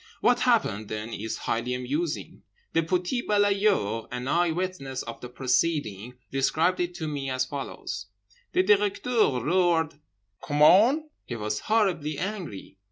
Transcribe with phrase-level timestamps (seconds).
[0.19, 2.41] What happened then is highly amusing.
[2.73, 8.07] The petit balayeur, an eye witness of the proceeding, described it to me as follows:
[8.53, 9.99] "The Directeur roared
[10.41, 12.79] 'COMMENT?' He was horribly angry.